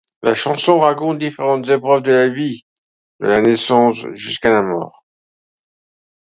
[0.23, 2.65] La chanson raconte différentes épreuves de la vie,
[3.19, 5.05] de la naissance jusqu'à la mort.